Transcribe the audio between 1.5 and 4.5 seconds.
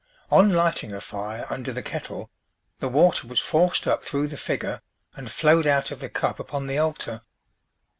under the kettle, the water was forced up through the